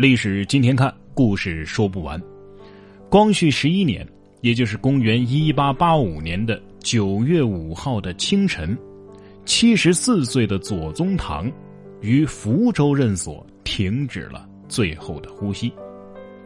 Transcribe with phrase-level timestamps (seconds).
[0.00, 2.18] 历史今天看，故事说不完。
[3.10, 4.08] 光绪十一年，
[4.40, 8.74] 也就是公元一八八五年的九月五号的清晨，
[9.44, 11.52] 七十四岁的左宗棠
[12.00, 15.70] 于福州任所停止了最后的呼吸，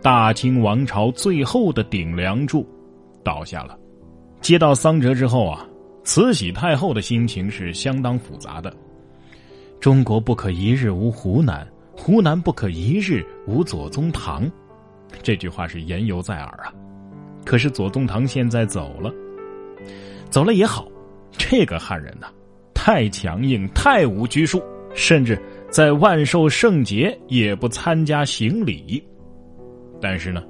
[0.00, 2.64] 大清王朝最后的顶梁柱
[3.24, 3.76] 倒下了。
[4.40, 5.68] 接到丧折之后啊，
[6.04, 8.72] 慈禧太后的心情是相当复杂的。
[9.80, 11.66] 中国不可一日无湖南。
[12.02, 14.50] 湖南不可一日无左宗棠，
[15.22, 16.72] 这句话是言犹在耳啊。
[17.44, 19.12] 可是左宗棠现在走了，
[20.30, 20.88] 走了也好。
[21.36, 22.28] 这个汉人呐，
[22.72, 24.62] 太强硬，太无拘束，
[24.94, 29.04] 甚至在万寿圣节也不参加行礼。
[30.00, 30.42] 但是呢，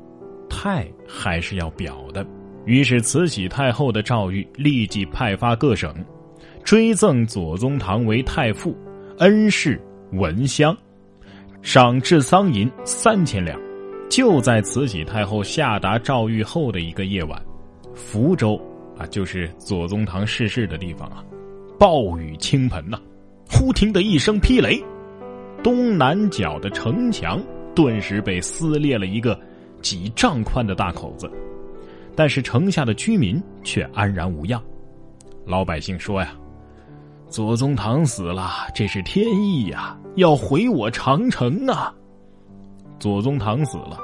[0.48, 2.24] 太还是要表的。
[2.64, 5.92] 于是慈禧太后的诏谕立即派发各省，
[6.62, 8.72] 追赠左宗棠为太傅，
[9.19, 9.77] 恩谥
[10.12, 10.77] 文香。
[11.62, 13.60] 赏治丧银三千两，
[14.09, 17.41] 就在慈禧太后下达诏谕后的一个夜晚，
[17.94, 18.61] 福州
[18.98, 21.22] 啊，就是左宗棠逝世的地方啊，
[21.78, 22.98] 暴雨倾盆呐，
[23.47, 24.83] 忽听得一声霹雷，
[25.62, 27.41] 东南角的城墙
[27.75, 29.38] 顿时被撕裂了一个
[29.83, 31.31] 几丈宽的大口子，
[32.16, 34.61] 但是城下的居民却安然无恙。
[35.44, 36.34] 老百姓说呀。
[37.31, 41.95] 左宗棠死了，这是天意呀，要毁我长城啊！
[42.98, 43.97] 左宗棠死了，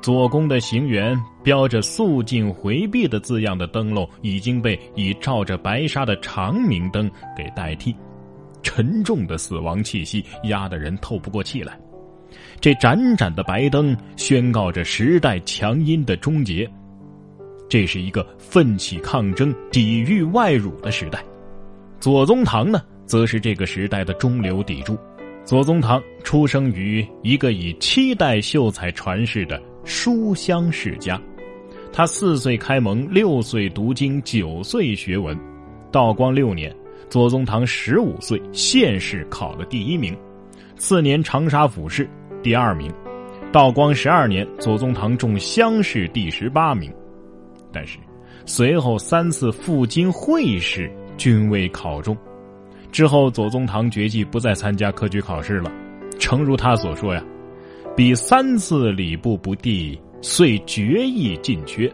[0.00, 7.92] 左宫的行辕标着“肃静回避”的字样的灯笼已经被以罩着白纱的长明灯给代替，
[8.62, 11.76] 沉重的死亡气息压得人透不过气来。
[12.60, 16.70] 这盏盏的白灯宣告着时代强音的终结，
[17.68, 21.20] 这是一个奋起抗争、抵御外辱的时代。
[22.00, 24.96] 左宗棠呢，则是这个时代的中流砥柱。
[25.44, 31.20] 左宗棠出生于一个以七代秀才传世的书香世家，
[31.92, 35.36] 他四岁开蒙，六岁读经，九岁学文。
[35.90, 36.74] 道光六年，
[37.08, 40.16] 左宗棠十五岁，县试考了第一名，
[40.76, 42.08] 次年长沙府试
[42.42, 42.92] 第二名。
[43.50, 46.92] 道光十二年，左宗棠中乡试第十八名，
[47.72, 47.98] 但是
[48.44, 50.92] 随后三次赴京会试。
[51.18, 52.16] 均未考中，
[52.90, 55.70] 之后左宗棠决计不再参加科举考试了。
[56.18, 57.22] 诚如他所说呀
[57.94, 61.92] ：“比三次礼部不第，遂决意进缺。”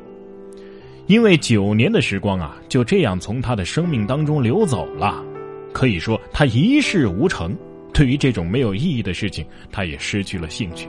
[1.07, 5.23] 因为九年的时光啊，就这样从他的生命当中流走了，
[5.73, 7.57] 可以说他一事无成。
[7.93, 10.89] 对于这种没有意义的事情，他也失去了兴趣。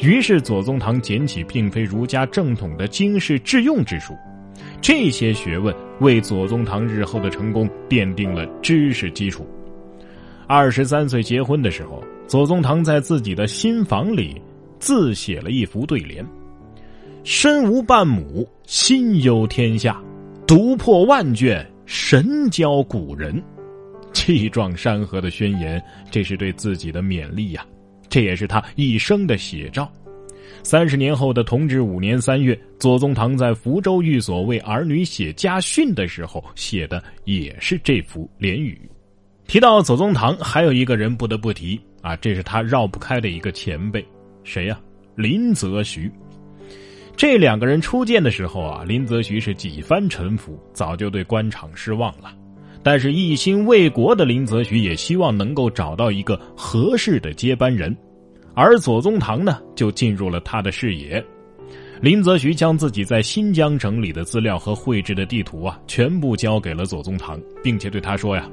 [0.00, 4.14] 于是左宗棠捡起并非儒家正统的经世致用之书。
[4.80, 9.46] 这些学问为左宗棠日后的成功奠定了知识基础。
[10.46, 14.40] 二十三岁结婚的时候，左宗棠在自己的新房里
[14.78, 16.26] 自写了一幅对联
[17.22, 19.94] ：“身无半亩，心忧天下；
[20.46, 23.40] 读破万卷，神交古人。”
[24.12, 25.80] 气壮山河的宣言，
[26.10, 27.64] 这是对自己的勉励呀，
[28.08, 29.88] 这也是他一生的写照。
[30.62, 38.80] 三十年后的同治五年三月，左宗棠在福州寓所为儿女写家训的时候，写的也是这幅联语。
[39.46, 44.04] 提到左宗棠，还有一个人不得不提啊，这是他绕不开的一个前辈，
[44.44, 44.78] 谁呀？
[45.16, 46.10] 林则徐。
[47.16, 52.32] 这两个人初见的时候啊，林则徐是几番沉浮，早就对官场失望了。
[52.82, 57.94] 但是一心为国的林则徐也希望能够找到一个合适的接班人。
[58.54, 61.24] 而左宗棠呢，就进入了他的视野。
[62.00, 68.48] 林则徐将自己在新疆整理的资料和绘制的地图啊，全部交给了左宗棠，并且对他说：“呀，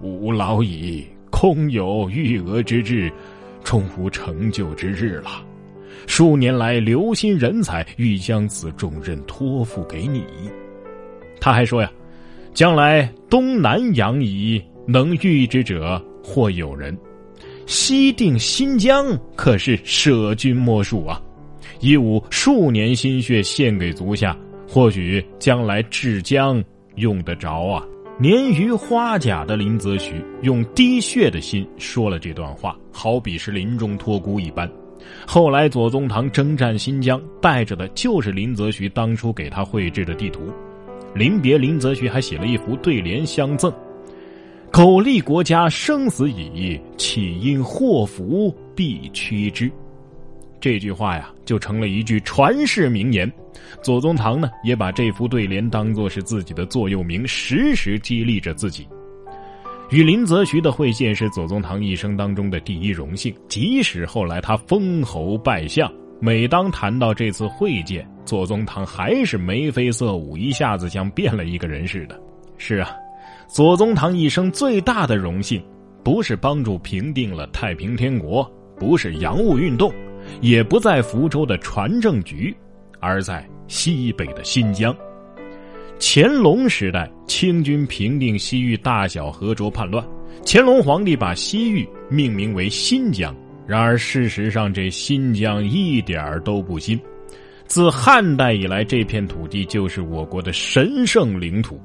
[0.00, 3.10] 吾老矣，空有玉娥之志，
[3.62, 5.30] 终无成就之日了。
[6.08, 10.24] 数年来留心人才，欲将此重任托付给你。”
[11.40, 11.90] 他还说：“呀，
[12.52, 16.96] 将来东南洋夷能御之者，或有人。”
[17.66, 21.20] 西定新疆可是舍君莫属啊！
[21.80, 24.36] 以吾数年心血献给足下，
[24.68, 26.62] 或许将来治疆
[26.96, 27.84] 用得着啊！
[28.18, 34.70] 年逾花甲的林则徐用滴血的心说了这段话，好比是临终托孤一般。
[35.26, 40.42] 后来左宗棠征战新疆，带着的就是林则徐当初给他绘制的地图。
[41.14, 43.72] 临别林则徐还写了一幅对联相赠。
[44.74, 49.70] 苟利国家生死以，岂因祸福必趋之？
[50.60, 53.32] 这句话呀，就成了一句传世名言。
[53.84, 58.84] 左宗棠呢，也把这副对联当作是自己的座右铭，时时激励着自己。
[59.90, 63.32] 与林则徐的会见是左宗棠一生当中的第一荣幸。
[63.46, 65.88] 即使后来他封侯拜相，
[66.18, 72.20] 每当谈到这次会见，左宗棠还是眉飞色舞，一下子像变了一个人似的。
[72.58, 72.90] 是啊，
[73.46, 75.62] 左宗棠一生最大的荣幸，
[76.02, 79.92] 不是帮助平定了太平天国，不是洋务运动，
[80.40, 82.54] 也不在福州的船政局，
[83.00, 84.94] 而在西北的新疆。
[86.00, 90.04] 乾隆时代，清军平定西域大小河卓叛乱，
[90.44, 93.34] 乾隆皇帝把西域命名为新疆。
[93.66, 97.00] 然而，事实上，这新疆一点儿都不新。
[97.66, 101.80] 自汉代以来，这片土地就是我国的神圣领土。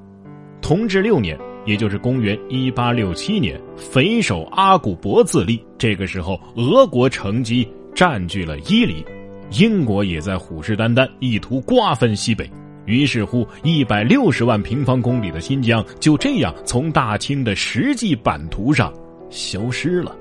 [0.61, 5.63] 同治六年，也就是公元一八六七年，匪首阿古柏自立。
[5.77, 9.05] 这个时候，俄国乘机占据了伊犁，
[9.51, 12.49] 英国也在虎视眈眈，意图瓜分西北。
[12.85, 18.91] 于是乎，一百六十万平方公里的新疆就这样从大清的实际版图上
[19.29, 20.15] 消失了。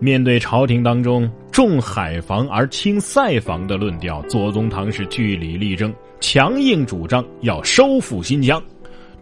[0.00, 8.62] 面对朝廷当中重海防而轻塞防的论调，左宗棠是据理力争，强硬主张要收复新疆，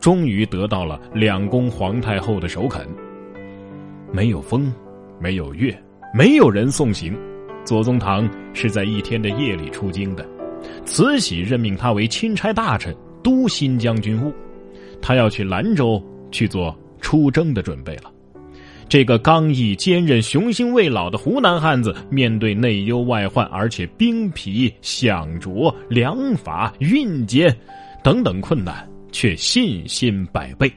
[0.03, 2.85] 终于得到了两宫皇太后的首肯。
[4.13, 4.75] 没有风，
[5.21, 5.81] 没有月，
[6.13, 7.17] 没有人送行，
[7.65, 10.29] 左宗棠是在一天的夜里出京的。
[10.85, 14.33] 慈禧任命他为钦差大臣，督新疆军务。
[15.01, 16.03] 他要去兰州
[16.33, 18.11] 去做出征的准备了。
[18.89, 27.57] 这个刚毅坚韧、雄心未老的湖南汉子，面对内忧外患，而且兵疲、饷灼、粮乏、运艰
[28.03, 30.73] 等等困难，却信心百倍。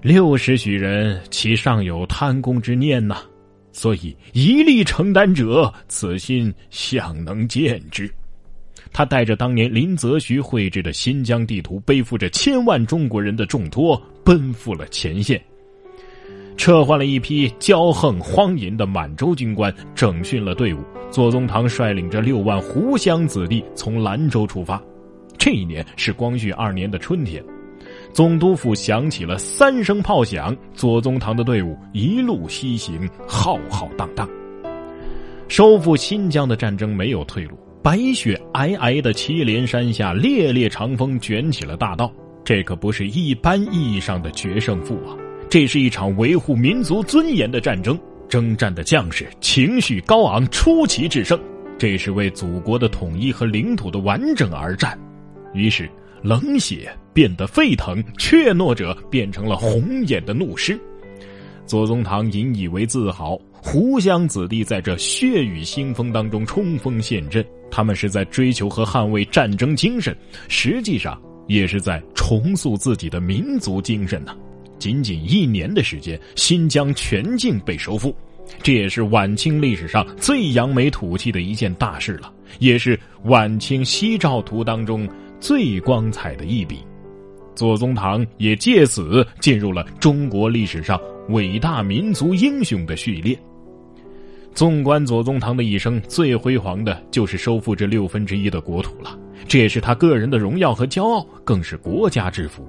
[0.00, 3.16] 六十许人，其尚有贪功之念呐，
[3.72, 8.08] 所以一力承担者，此心想能见之。
[8.92, 15.42] 他带着当年林则徐绘制的新疆地图，背负着千万中国人的重托，奔赴了前线。
[16.56, 20.78] 撤换了一批骄横荒淫的满洲军官，整训了队伍。
[21.10, 24.82] 左宗棠率领着六万湖湘子弟从兰州出发。
[25.38, 27.42] 这一年是光绪二年的春天，
[28.12, 34.28] 总督府响起了三声炮响，左宗棠的队伍一路西行，浩浩荡荡。
[35.46, 37.56] 收复新疆的战争没有退路。
[37.82, 42.12] 白雪皑皑的祁连山下，烈烈长风卷起了大道。
[42.44, 45.16] 这可不是一般意义上的决胜负啊！
[45.48, 47.98] 这是一场维护民族尊严的战争。
[48.28, 51.38] 征战的将士情绪高昂，出奇制胜。
[51.78, 54.98] 这是为祖国的统一和领土的完整而战。
[55.54, 55.88] 于是，
[56.22, 60.78] 冷血变得沸腾，怯懦者变成了红眼的怒狮。
[61.66, 63.38] 左宗棠引以为自豪。
[63.60, 70.16] 湖湘子弟在这血雨腥风当中冲锋陷阵，他们是在追求和捍卫战争精神，
[70.46, 74.34] 实际上也是在重塑自己的民族精神呢。
[74.78, 78.16] 仅仅一年的时间，新疆全境被收复，
[78.62, 85.06] 这也是晚清历史上最扬眉吐气的一件大事了，也是晚清西照图当中
[85.40, 86.78] 最光彩的一笔。
[87.54, 91.00] 左宗棠也借此进入了中国历史上
[91.30, 93.36] 伟大民族英雄的序列。
[94.54, 99.16] 纵观左宗棠的一生，最辉煌的就是收复这六分之一的国土了。
[99.46, 102.66] 这也是他个人的荣耀和骄傲，更是国家之福。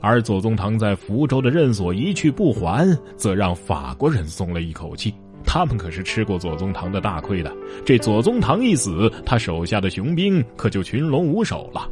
[0.00, 2.86] 而左宗棠在福州的任所一去不还，
[3.16, 5.14] 则让法国人松了一口气。
[5.44, 7.54] 他们可是吃过左宗棠的大亏的。
[7.84, 11.88] 这左宗棠一死，他手下的雄兵可就群龙无首了。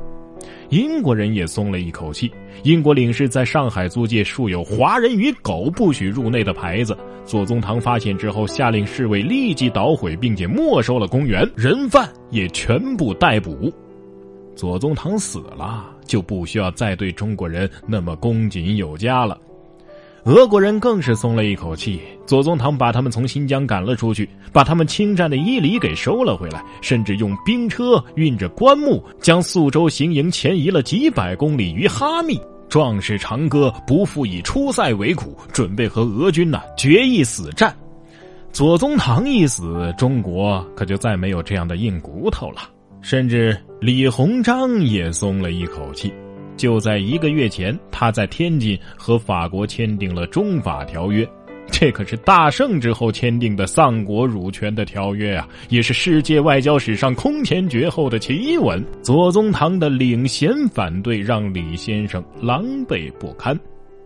[0.68, 2.30] 英国人也松了一口气。
[2.62, 6.96] 英国领事在上海租界竖有“华人与狗不许入内”的牌子。
[7.24, 13.72] 左宗棠发现之后，下令侍卫立即捣毁，并且没收了公园，人犯也全部逮捕。
[14.56, 19.38] 左宗棠死了，就不需要再对中国人那么恭谨有加了。
[20.24, 32.38] 俄国人更是松了一口气，左宗棠把他们从新疆赶了出去，把他们侵占的伊犁给收了回来，甚至用兵车运着棺木，将肃州行营前移了几百公里于哈密。
[32.68, 37.74] 壮士长歌，不负以出塞为苦，准备和俄军呐决一死战。
[38.52, 42.60] 左宗棠一死，中国可就再没有这样的硬骨头了，
[43.00, 46.12] 甚至李鸿章也松了一口气。
[46.60, 51.26] 就在一个月前，他在天津和法国签订了中法条约，
[51.70, 58.84] 这可是大胜之后签订的丧国辱权的条约啊，也是世界外交史上空前绝后的奇闻。
[59.00, 63.58] 左宗棠的领衔反对让李先生狼狈不堪，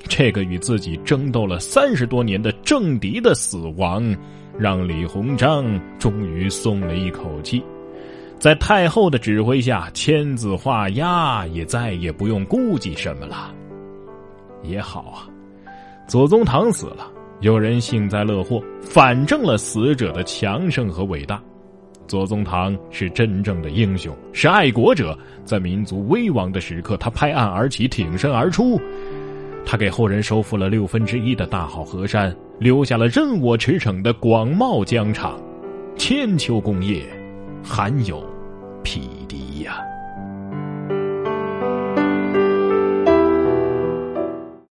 [0.07, 4.17] 这个与自己争斗了三十多年的政敌的死亡，
[4.57, 5.67] 让李鸿章
[5.99, 7.61] 终于松了一口气。
[8.39, 13.55] 在太后的指挥下，签字画押，也再也不用顾忌什么了。
[14.63, 15.29] 也好啊，
[16.07, 17.11] 左宗棠死了，
[17.41, 21.41] 有人幸灾乐祸，反证了死者的强盛和伟大。
[22.07, 25.19] 左宗棠是真正的英雄，是爱国者。
[25.43, 28.79] 在民族危亡的时刻，他拍案而起，挺身而出。
[29.65, 35.41] 他给后人收复了六分之一的大好河山，留下了任我驰骋的广袤疆场。
[35.97, 37.03] 千秋功业，
[37.65, 38.23] 含有
[38.83, 39.24] 脾